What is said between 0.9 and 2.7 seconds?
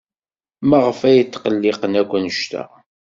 ay tqelliqen akk anect-a?